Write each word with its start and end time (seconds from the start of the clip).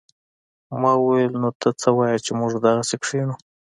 ما 0.81 0.91
وويل 1.01 1.31
نو 1.41 1.49
ته 1.61 1.69
څه 1.81 1.89
وايې 1.97 2.17
چې 2.25 2.31
موږ 2.39 2.51
دغسې 2.65 2.95
کښينو. 3.01 3.35